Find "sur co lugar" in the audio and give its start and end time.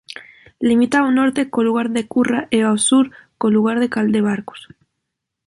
2.87-3.77